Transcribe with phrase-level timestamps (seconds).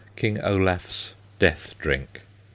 [0.15, 2.21] KING OLAF'S DEATH DRINK.